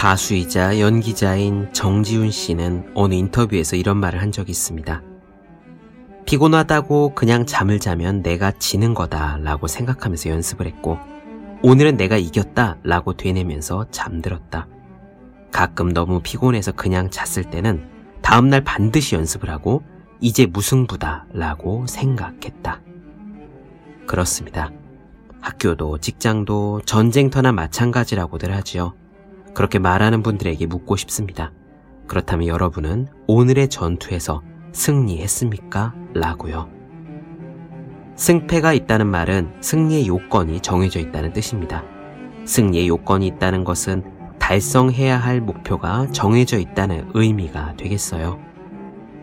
가수이자 0.00 0.80
연기자인 0.80 1.70
정지훈 1.74 2.30
씨는 2.30 2.92
어느 2.94 3.12
인터뷰에서 3.12 3.76
이런 3.76 3.98
말을 3.98 4.22
한 4.22 4.32
적이 4.32 4.52
있습니다. 4.52 5.02
피곤하다고 6.24 7.14
그냥 7.14 7.44
잠을 7.44 7.78
자면 7.78 8.22
내가 8.22 8.50
지는 8.50 8.94
거다 8.94 9.36
라고 9.42 9.66
생각하면서 9.66 10.30
연습을 10.30 10.66
했고, 10.66 10.96
오늘은 11.62 11.98
내가 11.98 12.16
이겼다 12.16 12.78
라고 12.82 13.12
되뇌면서 13.12 13.88
잠들었다. 13.90 14.68
가끔 15.52 15.92
너무 15.92 16.20
피곤해서 16.22 16.72
그냥 16.72 17.10
잤을 17.10 17.50
때는 17.50 17.86
다음날 18.22 18.64
반드시 18.64 19.16
연습을 19.16 19.50
하고, 19.50 19.82
이제 20.18 20.46
무승부다 20.46 21.26
라고 21.34 21.86
생각했다. 21.86 22.80
그렇습니다. 24.06 24.70
학교도 25.42 25.98
직장도 25.98 26.80
전쟁터나 26.86 27.52
마찬가지라고들 27.52 28.54
하지요. 28.54 28.94
그렇게 29.54 29.78
말하는 29.78 30.22
분들에게 30.22 30.66
묻고 30.66 30.96
싶습니다. 30.96 31.52
그렇다면 32.06 32.48
여러분은 32.48 33.08
오늘의 33.26 33.68
전투에서 33.68 34.42
승리했습니까? 34.72 35.94
라고요. 36.14 36.68
승패가 38.16 38.72
있다는 38.74 39.06
말은 39.06 39.54
승리의 39.60 40.06
요건이 40.06 40.60
정해져 40.60 41.00
있다는 41.00 41.32
뜻입니다. 41.32 41.84
승리의 42.44 42.88
요건이 42.88 43.26
있다는 43.26 43.64
것은 43.64 44.04
달성해야 44.38 45.16
할 45.16 45.40
목표가 45.40 46.06
정해져 46.10 46.58
있다는 46.58 47.10
의미가 47.14 47.76
되겠어요. 47.76 48.40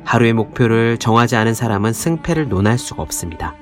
하루의 0.05 0.33
목표를 0.33 0.97
정하지 0.97 1.35
않은 1.35 1.53
사람은 1.53 1.91
승패를 1.91 2.47
논할 2.47 2.77
수가 2.77 3.03
없습니다. 3.03 3.53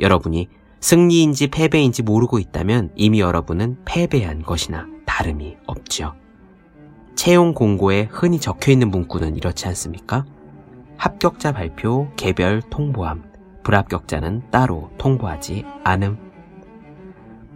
여러분이 0.00 0.48
승리인지 0.80 1.48
패배인지 1.48 2.02
모르고 2.02 2.38
있다면 2.38 2.90
이미 2.96 3.20
여러분은 3.20 3.76
패배한 3.84 4.42
것이나 4.42 4.86
다름이 5.12 5.58
없죠. 5.66 6.14
채용 7.14 7.52
공고에 7.52 8.08
흔히 8.10 8.40
적혀 8.40 8.72
있는 8.72 8.90
문구는 8.90 9.36
이렇지 9.36 9.68
않습니까? 9.68 10.24
합격자 10.96 11.52
발표, 11.52 12.08
개별 12.16 12.62
통보함, 12.62 13.22
불합격자는 13.62 14.44
따로 14.50 14.90
통보하지 14.96 15.66
않음. 15.84 16.16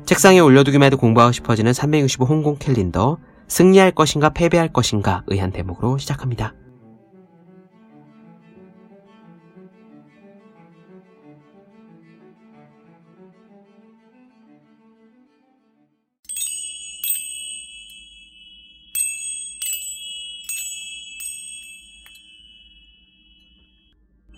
책상에 0.04 0.38
올려두기만 0.38 0.86
해도 0.86 0.98
공부하고 0.98 1.32
싶어지는 1.32 1.72
365 1.72 2.26
홍콩 2.26 2.56
캘린더, 2.58 3.16
승리할 3.48 3.92
것인가 3.92 4.28
패배할 4.30 4.70
것인가 4.70 5.22
의 5.26 5.40
한 5.40 5.50
대목으로 5.50 5.96
시작합니다. 5.96 6.52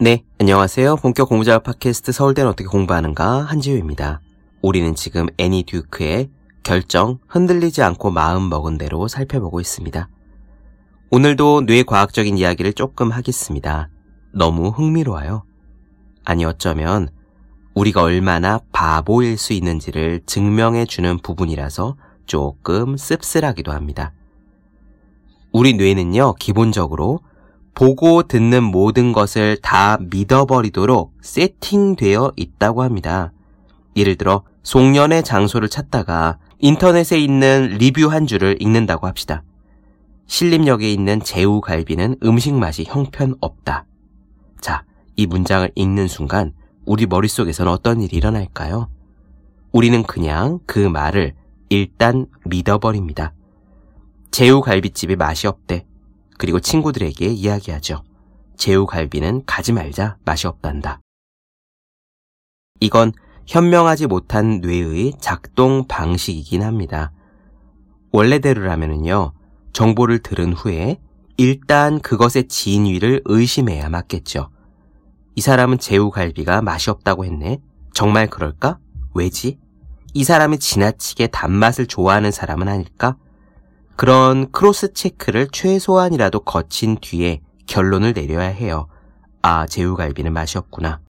네, 0.00 0.22
안녕하세요. 0.38 0.94
본격 0.94 1.28
공부자업 1.28 1.64
팟캐스트 1.64 2.12
서울대는 2.12 2.48
어떻게 2.48 2.68
공부하는가 2.68 3.42
한지우입니다. 3.42 4.20
우리는 4.62 4.94
지금 4.94 5.26
애니 5.38 5.64
듀크의 5.64 6.30
결정 6.62 7.18
흔들리지 7.26 7.82
않고 7.82 8.12
마음 8.12 8.48
먹은 8.48 8.78
대로 8.78 9.08
살펴보고 9.08 9.58
있습니다. 9.58 10.08
오늘도 11.10 11.62
뇌과학적인 11.62 12.38
이야기를 12.38 12.74
조금 12.74 13.10
하겠습니다. 13.10 13.88
너무 14.32 14.68
흥미로워요. 14.68 15.42
아니 16.24 16.44
어쩌면 16.44 17.08
우리가 17.74 18.04
얼마나 18.04 18.60
바보일 18.70 19.36
수 19.36 19.52
있는지를 19.52 20.20
증명해 20.26 20.84
주는 20.84 21.18
부분이라서 21.18 21.96
조금 22.24 22.96
씁쓸하기도 22.96 23.72
합니다. 23.72 24.12
우리 25.50 25.72
뇌는요, 25.72 26.34
기본적으로 26.34 27.18
보고 27.78 28.24
듣는 28.24 28.64
모든 28.64 29.12
것을 29.12 29.56
다 29.62 29.98
믿어버리도록 30.00 31.12
세팅되어 31.20 32.32
있다고 32.34 32.82
합니다. 32.82 33.30
예를 33.94 34.16
들어 34.16 34.42
송년회 34.64 35.22
장소를 35.22 35.68
찾다가 35.68 36.38
인터넷에 36.58 37.20
있는 37.20 37.76
리뷰 37.78 38.08
한 38.08 38.26
줄을 38.26 38.60
읽는다고 38.60 39.06
합시다. 39.06 39.44
신림역에 40.26 40.92
있는 40.92 41.20
제우 41.20 41.60
갈비는 41.60 42.16
음식 42.24 42.52
맛이 42.52 42.82
형편없다. 42.82 43.84
자, 44.60 44.84
이 45.14 45.28
문장을 45.28 45.70
읽는 45.76 46.08
순간 46.08 46.54
우리 46.84 47.06
머릿속에서는 47.06 47.70
어떤 47.70 48.02
일이 48.02 48.16
일어날까요? 48.16 48.88
우리는 49.70 50.02
그냥 50.02 50.58
그 50.66 50.80
말을 50.80 51.34
일단 51.68 52.26
믿어버립니다. 52.44 53.34
제우 54.32 54.62
갈비집이 54.62 55.14
맛이 55.14 55.46
없대. 55.46 55.87
그리고 56.38 56.60
친구들에게 56.60 57.26
이야기하죠. 57.26 58.02
제우 58.56 58.86
갈비는 58.86 59.44
가지 59.44 59.72
말자 59.72 60.16
맛이 60.24 60.46
없단다. 60.46 61.00
이건 62.80 63.12
현명하지 63.46 64.06
못한 64.06 64.60
뇌의 64.60 65.14
작동 65.20 65.86
방식이긴 65.86 66.62
합니다. 66.62 67.12
원래대로라면요, 68.12 69.32
정보를 69.72 70.20
들은 70.20 70.52
후에 70.52 71.00
일단 71.36 72.00
그것의 72.00 72.48
진위를 72.48 73.22
의심해야 73.24 73.88
맞겠죠. 73.88 74.50
이 75.34 75.40
사람은 75.40 75.78
제우갈비가 75.78 76.62
맛이 76.62 76.90
없다고 76.90 77.24
했네. 77.24 77.60
정말 77.94 78.28
그럴까? 78.28 78.78
왜지? 79.14 79.58
이 80.14 80.24
사람이 80.24 80.58
지나치게 80.58 81.28
단맛을 81.28 81.86
좋아하는 81.86 82.32
사람은 82.32 82.68
아닐까? 82.68 83.16
그런 83.98 84.52
크로스 84.52 84.92
체크를 84.92 85.48
최소한이라도 85.50 86.44
거친 86.44 86.98
뒤에 87.00 87.40
결론을 87.66 88.12
내려야 88.12 88.46
해요. 88.46 88.86
아, 89.42 89.66
제우갈비는 89.66 90.32
맛이 90.32 90.56
없구나. 90.56 91.00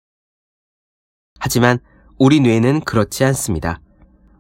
하지만 1.39 1.77
우리 2.17 2.39
뇌는 2.39 2.81
그렇지 2.81 3.23
않습니다. 3.25 3.79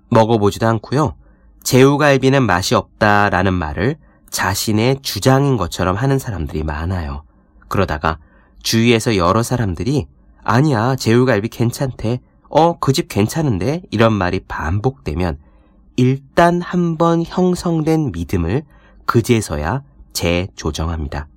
먹어보지도 0.09 0.65
않고요. 0.65 1.13
제우갈비는 1.61 2.41
맛이 2.41 2.73
없다라는 2.73 3.53
말을 3.53 3.97
자신의 4.31 5.03
주장인 5.03 5.55
것처럼 5.55 5.95
하는 5.95 6.17
사람들이 6.17 6.63
많아요. 6.63 7.25
그러다가 7.67 8.17
주위에서 8.63 9.15
여러 9.15 9.43
사람들이 9.43 10.07
아니야, 10.43 10.95
제우갈비 10.95 11.49
괜찮대. 11.49 12.19
어, 12.49 12.79
그 12.79 12.93
집 12.93 13.09
괜찮은데? 13.09 13.83
이런 13.91 14.11
말이 14.11 14.39
반복되면 14.39 15.37
일단 15.99 16.61
한번 16.61 17.23
형성된 17.25 18.13
믿음을 18.13 18.63
그제서야 19.05 19.83
재조정합니다. 20.13 21.27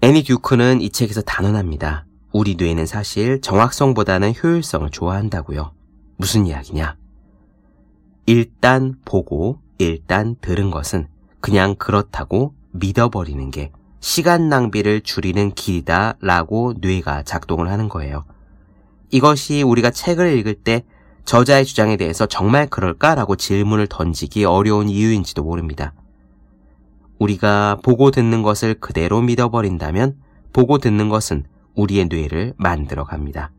애니 0.00 0.22
듀크는 0.22 0.80
이 0.80 0.88
책에서 0.88 1.20
단언합니다. 1.20 2.06
우리 2.32 2.54
뇌는 2.54 2.86
사실 2.86 3.42
정확성보다는 3.42 4.32
효율성을 4.42 4.88
좋아한다고요. 4.88 5.72
무슨 6.16 6.46
이야기냐? 6.46 6.96
일단 8.24 8.94
보고 9.04 9.60
일단 9.76 10.36
들은 10.40 10.70
것은 10.70 11.08
그냥 11.40 11.74
그렇다고 11.74 12.54
믿어버리는 12.70 13.50
게 13.50 13.70
시간 14.00 14.48
낭비를 14.48 15.02
줄이는 15.02 15.50
길이다 15.50 16.14
라고 16.22 16.72
뇌가 16.80 17.24
작동을 17.24 17.68
하는 17.68 17.90
거예요. 17.90 18.24
이것이 19.10 19.60
우리가 19.60 19.90
책을 19.90 20.38
읽을 20.38 20.54
때 20.54 20.84
저자의 21.28 21.66
주장에 21.66 21.98
대해서 21.98 22.24
정말 22.24 22.66
그럴까라고 22.66 23.36
질문을 23.36 23.86
던지기 23.88 24.46
어려운 24.46 24.88
이유인지도 24.88 25.44
모릅니다. 25.44 25.92
우리가 27.18 27.80
보고 27.82 28.10
듣는 28.10 28.40
것을 28.40 28.80
그대로 28.80 29.20
믿어버린다면 29.20 30.16
보고 30.54 30.78
듣는 30.78 31.10
것은 31.10 31.44
우리의 31.74 32.06
뇌를 32.06 32.54
만들어 32.56 33.04
갑니다. 33.04 33.50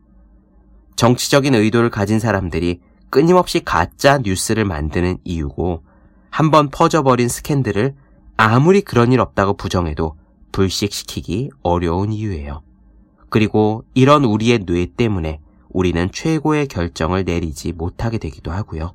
정치적인 0.96 1.54
의도를 1.54 1.90
가진 1.90 2.18
사람들이 2.18 2.80
끊임없이 3.08 3.60
가짜 3.60 4.18
뉴스를 4.18 4.64
만드는 4.64 5.18
이유고 5.22 5.84
한번 6.28 6.70
퍼져버린 6.70 7.28
스캔들을 7.28 7.94
아무리 8.36 8.80
그런 8.80 9.12
일 9.12 9.20
없다고 9.20 9.54
부정해도 9.54 10.16
불식시키기 10.50 11.50
어려운 11.62 12.12
이유예요. 12.12 12.62
그리고 13.28 13.84
이런 13.94 14.24
우리의 14.24 14.66
뇌 14.66 14.86
때문에 14.86 15.38
우리는 15.72 16.10
최고의 16.12 16.66
결정을 16.66 17.24
내리지 17.24 17.72
못하게 17.72 18.18
되기도 18.18 18.50
하고요. 18.50 18.94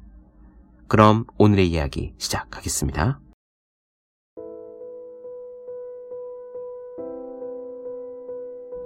그럼 0.87 1.25
오늘의 1.37 1.67
이야기 1.69 2.13
시작하겠습니다. 2.17 3.19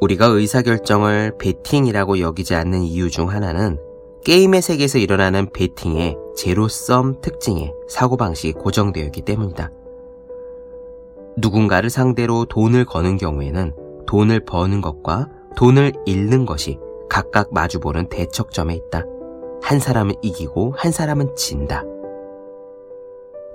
우리가 0.02 0.28
의사결정을 0.28 1.38
베팅이라고 1.38 2.20
여기지 2.20 2.56
않는 2.56 2.84
이유 2.84 3.10
중 3.10 3.30
하나는 3.30 3.78
게임의 4.24 4.62
세계에서 4.62 4.98
일어나는 4.98 5.52
베팅의 5.52 6.16
제로섬 6.38 7.20
특징에 7.22 7.74
사고방식이 7.90 8.54
고정되어 8.54 9.04
있기 9.06 9.24
때문이다. 9.24 9.72
누군가를 11.38 11.90
상대로 11.90 12.46
돈을 12.46 12.86
거는 12.86 13.18
경우에는 13.18 13.74
돈을 14.08 14.46
버는 14.46 14.82
것과 14.82 15.30
돈을 15.58 15.94
잃는 16.06 16.46
것이 16.46 16.80
각각 17.10 17.54
마주보는 17.54 18.08
대척점에 18.10 18.76
있다. 18.76 19.06
한 19.62 19.80
사람은 19.80 20.16
이기고 20.22 20.74
한 20.78 20.92
사람은 20.92 21.36
진다. 21.36 21.84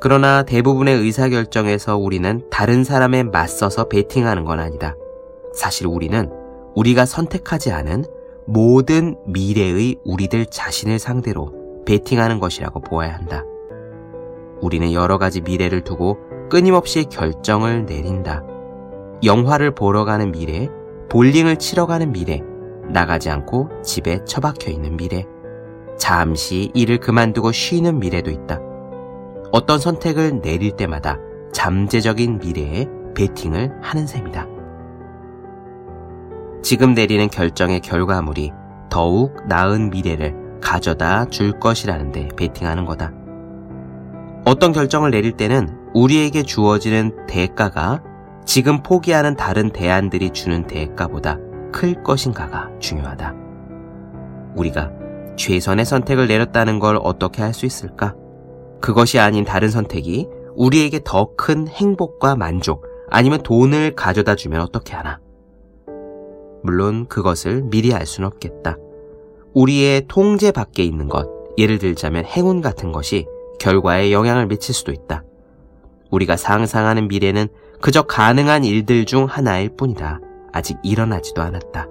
그러나 0.00 0.42
대부분의 0.42 0.98
의사결정에서 0.98 1.96
우리는 1.96 2.42
다른 2.50 2.84
사람에 2.84 3.22
맞서서 3.22 3.88
베팅하는 3.88 4.44
건 4.44 4.60
아니다. 4.60 4.96
사실 5.54 5.86
우리는 5.86 6.30
우리가 6.74 7.06
선택하지 7.06 7.70
않은 7.72 8.04
모든 8.44 9.16
미래의 9.26 10.00
우리들 10.04 10.46
자신을 10.46 10.98
상대로 10.98 11.82
베팅하는 11.86 12.40
것이라고 12.40 12.80
보아야 12.80 13.14
한다. 13.14 13.44
우리는 14.60 14.92
여러 14.92 15.16
가지 15.16 15.40
미래를 15.40 15.82
두고 15.82 16.18
끊임없이 16.50 17.04
결정을 17.04 17.86
내린다. 17.86 18.44
영화를 19.22 19.74
보러 19.74 20.04
가는 20.04 20.32
미래, 20.32 20.68
볼링을 21.08 21.56
치러 21.56 21.86
가는 21.86 22.12
미래, 22.12 22.42
나가지 22.90 23.30
않고 23.30 23.82
집에 23.82 24.24
처박혀 24.24 24.70
있는 24.70 24.96
미래, 24.96 25.26
잠시 25.98 26.70
일을 26.74 26.98
그만두고 26.98 27.52
쉬는 27.52 27.98
미래도 27.98 28.30
있다. 28.30 28.60
어떤 29.52 29.78
선택을 29.78 30.40
내릴 30.40 30.72
때마다 30.72 31.18
잠재적인 31.52 32.38
미래에 32.38 32.88
베팅을 33.14 33.78
하는 33.80 34.06
셈이다. 34.06 34.48
지금 36.62 36.94
내리는 36.94 37.28
결정의 37.28 37.80
결과물이 37.80 38.52
더욱 38.90 39.36
나은 39.46 39.90
미래를 39.90 40.60
가져다 40.60 41.26
줄 41.26 41.58
것이라는데 41.60 42.28
베팅하는 42.36 42.84
거다. 42.84 43.12
어떤 44.44 44.72
결정을 44.72 45.10
내릴 45.10 45.32
때는 45.32 45.78
우리에게 45.94 46.42
주어지는 46.42 47.26
대가가 47.26 48.02
지금 48.44 48.82
포기하는 48.82 49.36
다른 49.36 49.70
대안들이 49.70 50.30
주는 50.30 50.66
대가보다 50.66 51.38
클 51.74 52.04
것인가가 52.04 52.70
중요하다. 52.78 53.34
우리가 54.54 54.92
최선의 55.36 55.84
선택을 55.84 56.28
내렸다는 56.28 56.78
걸 56.78 56.96
어떻게 57.02 57.42
할 57.42 57.52
수 57.52 57.66
있을까? 57.66 58.14
그것이 58.80 59.18
아닌 59.18 59.44
다른 59.44 59.70
선택이 59.70 60.28
우리에게 60.54 61.00
더 61.04 61.34
큰 61.36 61.66
행복과 61.66 62.36
만족 62.36 62.86
아니면 63.10 63.42
돈을 63.42 63.96
가져다 63.96 64.36
주면 64.36 64.60
어떻게 64.60 64.94
하나? 64.94 65.18
물론 66.62 67.06
그것을 67.06 67.62
미리 67.64 67.92
알 67.92 68.06
수는 68.06 68.28
없겠다. 68.28 68.76
우리의 69.52 70.04
통제 70.06 70.52
밖에 70.52 70.84
있는 70.84 71.08
것, 71.08 71.28
예를 71.58 71.78
들자면 71.80 72.24
행운 72.24 72.60
같은 72.60 72.92
것이 72.92 73.26
결과에 73.58 74.12
영향을 74.12 74.46
미칠 74.46 74.74
수도 74.74 74.92
있다. 74.92 75.24
우리가 76.12 76.36
상상하는 76.36 77.08
미래는 77.08 77.48
그저 77.80 78.02
가능한 78.02 78.62
일들 78.64 79.06
중 79.06 79.24
하나일 79.24 79.70
뿐이다. 79.76 80.20
아직 80.54 80.78
일어나지도 80.84 81.42
않았다. 81.42 81.88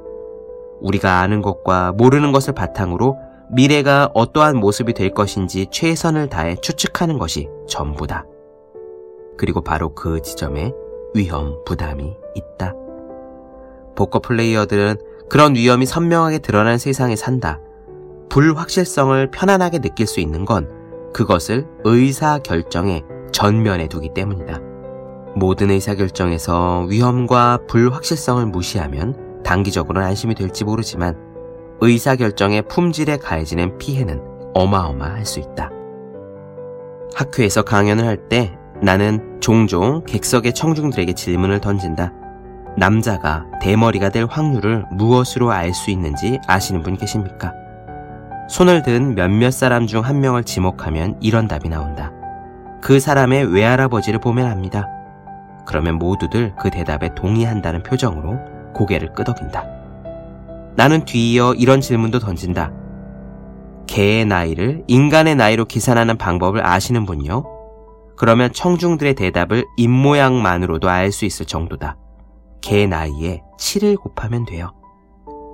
우리가 0.79 1.19
아는 1.19 1.41
것과 1.41 1.91
모르는 1.91 2.31
것을 2.31 2.53
바탕으로 2.53 3.17
미래가 3.51 4.09
어떠한 4.13 4.57
모습이 4.57 4.93
될 4.93 5.13
것인지 5.13 5.67
최선을 5.69 6.29
다해 6.29 6.55
추측하는 6.55 7.19
것이 7.19 7.49
전부다. 7.67 8.25
그리고 9.37 9.61
바로 9.61 9.93
그 9.93 10.21
지점에 10.21 10.71
위험 11.13 11.63
부담이 11.65 12.15
있다. 12.35 12.73
포커 13.95 14.19
플레이어들은 14.19 14.95
그런 15.29 15.55
위험이 15.55 15.85
선명하게 15.85 16.39
드러난 16.39 16.77
세상에 16.77 17.15
산다. 17.15 17.59
불확실성을 18.29 19.29
편안하게 19.31 19.79
느낄 19.79 20.07
수 20.07 20.21
있는 20.21 20.45
건 20.45 21.11
그것을 21.13 21.67
의사 21.83 22.39
결정의 22.39 23.03
전면에 23.31 23.87
두기 23.87 24.13
때문이다. 24.13 24.72
모든 25.35 25.71
의사 25.71 25.95
결정에서 25.95 26.85
위험과 26.89 27.59
불확실성을 27.67 28.45
무시하면 28.47 29.41
단기적으로는 29.43 30.07
안심이 30.07 30.35
될지 30.35 30.63
모르지만 30.63 31.15
의사 31.81 32.15
결정의 32.15 32.61
품질에 32.67 33.17
가해지는 33.17 33.77
피해는 33.77 34.21
어마어마할 34.53 35.25
수 35.25 35.39
있다. 35.39 35.71
학교에서 37.15 37.63
강연을 37.63 38.05
할 38.05 38.29
때 38.29 38.57
나는 38.81 39.37
종종 39.39 40.03
객석의 40.05 40.53
청중들에게 40.53 41.13
질문을 41.13 41.59
던진다. 41.61 42.13
남자가 42.77 43.45
대머리가 43.61 44.09
될 44.09 44.25
확률을 44.25 44.85
무엇으로 44.91 45.51
알 45.51 45.73
수 45.73 45.91
있는지 45.91 46.39
아시는 46.47 46.81
분 46.83 46.97
계십니까? 46.97 47.53
손을 48.49 48.83
든 48.83 49.15
몇몇 49.15 49.51
사람 49.51 49.87
중 49.87 50.01
한 50.01 50.19
명을 50.19 50.43
지목하면 50.43 51.17
이런 51.21 51.47
답이 51.47 51.69
나온다. 51.69 52.11
그 52.81 52.99
사람의 52.99 53.53
외할아버지를 53.53 54.19
보면 54.19 54.47
압니다. 54.47 54.89
그러면 55.65 55.95
모두들 55.95 56.53
그 56.59 56.69
대답에 56.69 57.13
동의한다는 57.15 57.83
표정으로 57.83 58.37
고개를 58.73 59.13
끄덕인다. 59.13 59.65
나는 60.75 61.05
뒤이어 61.05 61.53
이런 61.53 61.81
질문도 61.81 62.19
던진다. 62.19 62.71
개의 63.87 64.25
나이를 64.25 64.83
인간의 64.87 65.35
나이로 65.35 65.65
계산하는 65.65 66.17
방법을 66.17 66.65
아시는 66.65 67.05
분요? 67.05 67.43
그러면 68.15 68.51
청중들의 68.51 69.15
대답을 69.15 69.65
입모양만으로도 69.77 70.89
알 70.89 71.11
수 71.11 71.25
있을 71.25 71.45
정도다. 71.45 71.97
개 72.61 72.87
나이에 72.87 73.41
7을 73.59 73.97
곱하면 73.99 74.45
돼요. 74.45 74.71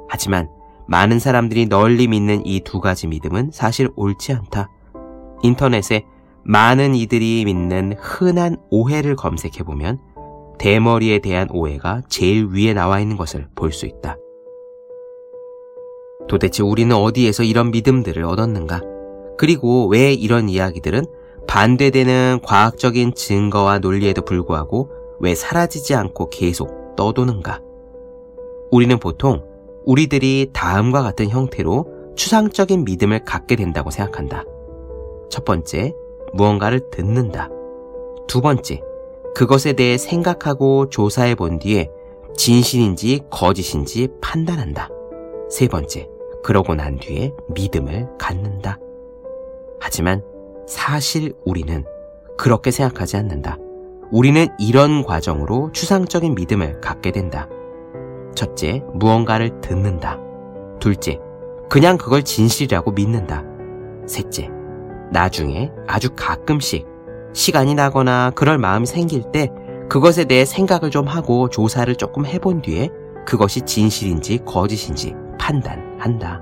하지만 0.09 0.49
많은 0.87 1.19
사람들이 1.19 1.67
널리 1.67 2.07
믿는 2.07 2.45
이 2.45 2.61
두 2.61 2.79
가지 2.79 3.07
믿음은 3.07 3.51
사실 3.51 3.89
옳지 3.95 4.33
않다. 4.33 4.69
인터넷에 5.43 6.03
많은 6.43 6.95
이들이 6.95 7.43
믿는 7.45 7.93
흔한 7.99 8.57
오해를 8.69 9.15
검색해 9.15 9.63
보면 9.63 9.99
대머리에 10.57 11.19
대한 11.19 11.47
오해가 11.51 12.01
제일 12.09 12.47
위에 12.47 12.73
나와 12.73 12.99
있는 12.99 13.17
것을 13.17 13.47
볼 13.55 13.71
수 13.71 13.85
있다. 13.85 14.17
도대체 16.27 16.61
우리는 16.63 16.95
어디에서 16.95 17.43
이런 17.43 17.71
믿음들을 17.71 18.23
얻었는가? 18.23 18.81
그리고 19.37 19.87
왜 19.87 20.13
이런 20.13 20.49
이야기들은 20.49 21.05
반대되는 21.47 22.41
과학적인 22.43 23.15
증거와 23.15 23.79
논리에도 23.79 24.21
불구하고 24.23 24.91
왜 25.19 25.33
사라지지 25.33 25.95
않고 25.95 26.29
계속 26.29 26.95
떠도는가? 26.95 27.61
우리는 28.69 28.99
보통 28.99 29.43
우리들이 29.85 30.51
다음과 30.53 31.01
같은 31.01 31.29
형태로 31.29 32.13
추상적인 32.15 32.83
믿음을 32.83 33.23
갖게 33.23 33.55
된다고 33.55 33.89
생각한다. 33.89 34.43
첫 35.29 35.45
번째, 35.45 35.93
무언가를 36.33 36.89
듣는다. 36.91 37.49
두 38.27 38.41
번째, 38.41 38.81
그것에 39.35 39.73
대해 39.73 39.97
생각하고 39.97 40.89
조사해 40.89 41.35
본 41.35 41.59
뒤에 41.59 41.89
진실인지 42.35 43.21
거짓인지 43.29 44.09
판단한다. 44.21 44.89
세 45.49 45.67
번째, 45.67 46.07
그러고 46.43 46.75
난 46.75 46.97
뒤에 46.99 47.33
믿음을 47.49 48.07
갖는다. 48.17 48.79
하지만 49.79 50.23
사실 50.67 51.33
우리는 51.45 51.83
그렇게 52.37 52.71
생각하지 52.71 53.17
않는다. 53.17 53.57
우리는 54.11 54.47
이런 54.59 55.03
과정으로 55.03 55.71
추상적인 55.71 56.35
믿음을 56.35 56.79
갖게 56.81 57.11
된다. 57.11 57.47
첫째, 58.35 58.83
무언가를 58.93 59.61
듣는다. 59.61 60.19
둘째, 60.79 61.19
그냥 61.69 61.97
그걸 61.97 62.23
진실이라고 62.23 62.91
믿는다. 62.91 63.43
셋째, 64.07 64.49
나중에 65.11 65.71
아주 65.87 66.09
가끔씩 66.15 66.87
시간이 67.33 67.75
나거나 67.75 68.31
그럴 68.35 68.57
마음이 68.57 68.85
생길 68.85 69.31
때 69.31 69.49
그것에 69.89 70.25
대해 70.25 70.45
생각을 70.45 70.91
좀 70.91 71.07
하고 71.07 71.49
조사를 71.49 71.93
조금 71.95 72.25
해본 72.25 72.61
뒤에 72.61 72.89
그것이 73.25 73.61
진실인지 73.61 74.39
거짓인지 74.45 75.15
판단한다. 75.39 76.41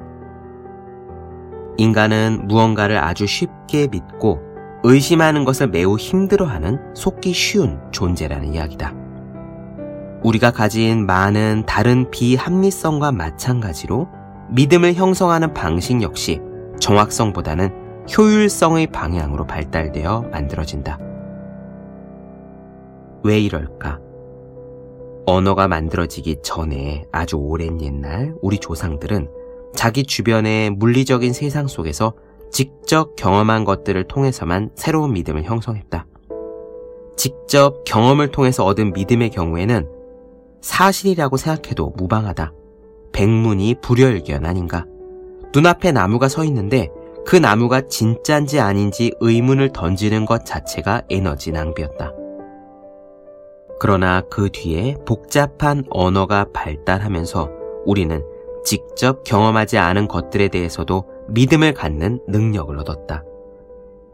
인간은 1.77 2.47
무언가를 2.47 2.97
아주 2.97 3.25
쉽게 3.25 3.88
믿고 3.88 4.41
의심하는 4.83 5.45
것을 5.45 5.67
매우 5.67 5.97
힘들어하는 5.97 6.95
속기 6.95 7.33
쉬운 7.33 7.79
존재라는 7.91 8.53
이야기다. 8.53 8.93
우리가 10.24 10.51
가진 10.51 11.05
많은 11.05 11.63
다른 11.65 12.09
비합리성과 12.09 13.12
마찬가지로 13.12 14.07
믿음을 14.50 14.93
형성하는 14.93 15.53
방식 15.53 16.01
역시 16.01 16.41
정확성보다는 16.79 17.87
효율성의 18.15 18.87
방향으로 18.87 19.45
발달되어 19.45 20.29
만들어진다. 20.31 20.99
왜 23.23 23.39
이럴까? 23.39 23.99
언어가 25.25 25.67
만들어지기 25.67 26.37
전에 26.41 27.03
아주 27.11 27.35
오랜 27.35 27.81
옛날 27.81 28.33
우리 28.41 28.59
조상들은 28.59 29.29
자기 29.75 30.03
주변의 30.03 30.71
물리적인 30.71 31.33
세상 31.33 31.67
속에서 31.67 32.13
직접 32.49 33.15
경험한 33.17 33.65
것들을 33.65 34.05
통해서만 34.05 34.71
새로운 34.75 35.11
믿음을 35.13 35.43
형성했다. 35.43 36.05
직접 37.17 37.83
경험을 37.83 38.29
통해서 38.29 38.63
얻은 38.63 38.93
믿음의 38.93 39.31
경우에는 39.31 39.89
사실이라고 40.61 41.35
생각해도 41.35 41.93
무방하다. 41.97 42.53
백문이 43.11 43.75
불여일견 43.81 44.45
아닌가. 44.45 44.85
눈앞에 45.53 45.91
나무가 45.91 46.27
서 46.27 46.43
있는데 46.45 46.89
그 47.27 47.36
나무가 47.36 47.81
진짠지 47.81 48.62
아닌지 48.62 49.12
의문을 49.19 49.74
던지는 49.74 50.25
것 50.25 50.46
자체가 50.46 51.01
에너지 51.10 51.51
낭비였다. 51.51 52.13
그러나 53.81 54.22
그 54.29 54.50
뒤에 54.50 54.96
복잡한 55.05 55.84
언어가 55.89 56.46
발달하면서 56.53 57.50
우리는 57.86 58.24
직접 58.63 59.25
경험하지 59.25 59.77
않은 59.77 60.07
것들에 60.07 60.48
대해서도 60.48 61.03
믿음을 61.27 61.74
갖는 61.74 62.22
능력을 62.29 62.79
얻었다. 62.79 63.25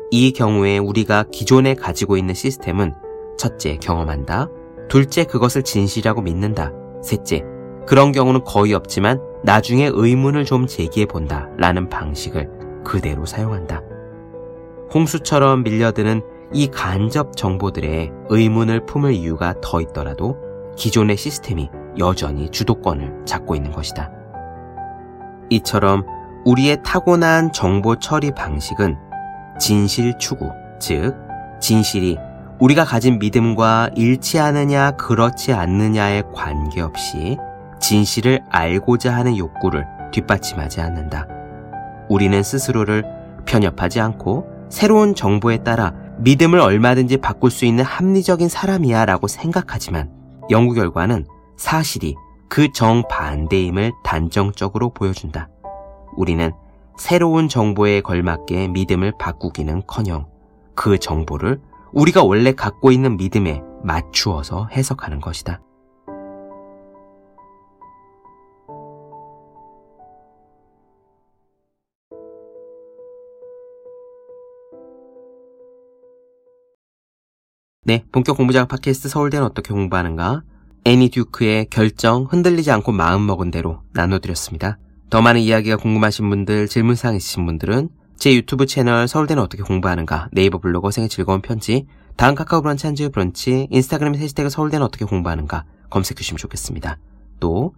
이 0.10 0.34
경우에 0.34 0.80
우리가 0.80 1.26
기존에 1.32 1.76
가지고 1.76 2.18
있는 2.18 2.34
시스템은 2.34 2.96
첫째, 3.38 3.78
경험한다. 3.78 4.50
둘째, 4.90 5.24
그것을 5.24 5.62
진실이라고 5.62 6.24
믿는다. 6.24 6.72
셋째, 7.04 7.44
그런 7.86 8.12
경우는 8.12 8.44
거의 8.44 8.74
없지만 8.74 9.22
나중에 9.44 9.92
의문을 9.94 10.46
좀 10.46 10.66
제기해 10.66 11.06
본다. 11.06 11.48
라는 11.58 11.90
방식을 11.90 12.63
그대로 12.84 13.26
사용한다. 13.26 13.82
홍수처럼 14.94 15.64
밀려드는 15.64 16.22
이 16.54 16.68
간접 16.68 17.36
정보들의 17.36 18.12
의문을 18.30 18.86
품을 18.86 19.14
이유가 19.14 19.56
더 19.62 19.82
있더라도 19.82 20.38
기존의 20.76 21.18
시스템이 21.18 21.70
여전히 21.98 22.50
주도권을 22.50 23.26
잡고 23.26 23.56
있는 23.56 23.72
것이다. 23.72 24.12
이처럼 25.50 26.06
우리의 26.46 26.78
타고난 26.84 27.52
정보 27.52 27.98
처리 27.98 28.32
방식은 28.32 28.98
진실 29.60 30.18
추구, 30.18 30.52
즉, 30.80 31.16
진실이 31.60 32.18
우리가 32.60 32.86
가진 32.86 33.20
믿음과 33.20 33.92
일치하느냐, 33.96 34.92
그렇지 34.92 35.54
않느냐에 35.54 36.24
관계없이 36.34 37.38
진실을 37.80 38.42
알고자 38.50 39.14
하는 39.14 39.38
욕구를 39.38 39.86
뒷받침하지 40.12 40.82
않는다. 40.82 41.28
우리는 42.10 42.42
스스로를 42.44 43.04
편협하지 43.46 44.00
않고 44.00 44.68
새로운 44.70 45.16
정보에 45.16 45.58
따라 45.64 45.94
믿음을 46.20 46.60
얼마든지 46.60 47.18
바꿀 47.18 47.52
수 47.52 47.66
있는 47.66 47.84
합리적인 47.84 48.50
사람이야 48.50 49.06
라고 49.06 49.28
생각하지만 49.28 50.12
연구 50.50 50.74
결과는 50.74 51.26
사실이 51.58 52.16
그 52.50 52.72
정반대임을 52.72 53.94
단정적으로 54.04 54.94
보여준다. 54.94 55.50
우리는 56.16 56.52
새로운 56.98 57.50
정보에 57.50 58.02
걸맞게 58.02 58.68
믿음을 58.70 59.14
바꾸기는 59.18 59.84
커녕 59.88 60.28
그 60.76 61.00
정보를 61.00 61.62
우리가 61.92 62.24
원래 62.24 62.54
갖고 62.54 62.92
있는 62.92 63.18
믿음에 63.18 63.62
맞추어서 63.84 64.68
해석하는 64.72 65.20
것이다. 65.20 65.62
네, 77.86 78.06
본격 78.14 78.38
공부작업 78.38 78.70
팟캐스트 78.70 79.10
서울대는 79.10 79.46
어떻게 79.46 79.74
공부하는가? 79.74 80.44
애니 80.86 81.10
듀크의 81.10 81.66
결정 81.70 82.24
흔들리지 82.24 82.72
않고 82.72 82.94
마음먹은 82.94 83.52
대로 83.52 83.82
나눠드렸습니다. 83.92 84.78
더 85.10 85.22
많은 85.22 85.42
이야기가 85.42 85.76
궁금하신 85.76 86.30
분들, 86.30 86.70
질문사항 86.70 87.18
있으신 87.18 87.46
분들은 87.46 87.90
제 88.16 88.34
유튜브 88.34 88.68
채널 88.68 89.10
서울대는 89.10 89.44
어떻게 89.44 89.64
공부하는가, 89.64 90.30
네이버 90.32 90.60
블로그 90.60 90.92
생의 90.92 91.10
즐거운 91.10 91.42
편지, 91.42 91.86
다음 92.16 92.36
카카오 92.36 92.62
브런치 92.62 92.88
한지의 92.88 93.10
브런치, 93.10 93.68
인스타그램 93.70 94.16
해시태그 94.16 94.50
서울대는 94.50 94.86
어떻게 94.86 95.04
공부하는가 95.04 95.66
검색해주시면 95.90 96.38
좋겠습니다. 96.38 97.00
또 97.42 97.76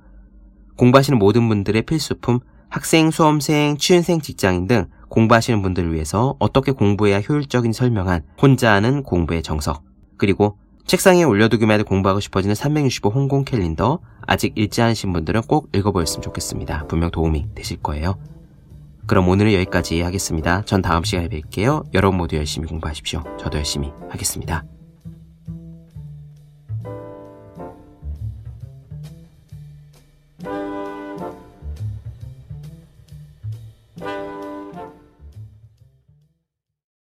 공부하시는 0.77 1.17
모든 1.17 1.47
분들의 1.49 1.81
필수품, 1.81 2.41
학생, 2.69 3.09
수험생, 3.09 3.77
취준생, 3.77 4.21
직장인 4.21 4.67
등 4.67 4.85
공부하시는 5.09 5.63
분들을 5.63 5.91
위해서 5.93 6.35
어떻게 6.37 6.71
공부해야 6.73 7.21
효율적인 7.21 7.73
설명한 7.73 8.21
혼자 8.39 8.71
하는 8.73 9.01
공부의 9.01 9.41
정석, 9.41 9.83
그리고 10.17 10.57
책상에 10.85 11.23
올려두기만 11.23 11.79
해도 11.79 11.87
공부하고 11.87 12.19
싶어지는 12.19 12.53
365 12.55 13.09
홍콩 13.09 13.43
캘린더 13.43 13.99
아직 14.27 14.53
읽지 14.55 14.81
않으신 14.81 15.13
분들은 15.13 15.41
꼭 15.43 15.69
읽어보셨으면 15.73 16.21
좋겠습니다. 16.21 16.85
분명 16.87 17.09
도움이 17.11 17.49
되실 17.55 17.77
거예요. 17.77 18.17
그럼 19.07 19.27
오늘은 19.29 19.53
여기까지 19.53 20.01
하겠습니다. 20.01 20.63
전 20.65 20.81
다음 20.81 21.03
시간에 21.03 21.27
뵐게요. 21.29 21.85
여러분 21.93 22.17
모두 22.17 22.35
열심히 22.35 22.67
공부하십시오. 22.67 23.23
저도 23.39 23.57
열심히 23.57 23.91
하겠습니다. 24.09 24.63